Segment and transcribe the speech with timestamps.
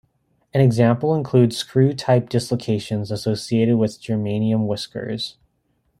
[0.51, 5.37] An example includes screw-type dislocations associated with Germanium whiskers.